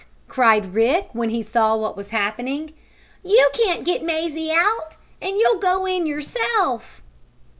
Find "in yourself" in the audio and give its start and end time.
5.85-7.03